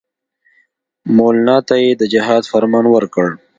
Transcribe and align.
مولنا 1.15 1.57
ته 1.67 1.75
یې 1.83 1.91
د 1.97 2.03
جهاد 2.13 2.43
فرمان 2.51 2.85
ورکړ. 2.89 3.27